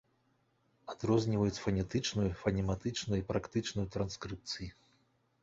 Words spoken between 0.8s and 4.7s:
Адрозніваюць фанетычную, фанематычную і практычную транскрыпцыі.